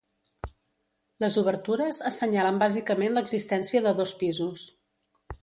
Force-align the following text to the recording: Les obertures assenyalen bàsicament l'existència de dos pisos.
Les 1.23 1.37
obertures 1.41 1.99
assenyalen 2.11 2.57
bàsicament 2.65 3.15
l'existència 3.19 3.85
de 3.91 3.95
dos 4.01 4.17
pisos. 4.25 4.67